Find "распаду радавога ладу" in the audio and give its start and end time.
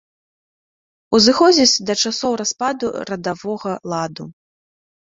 2.43-4.23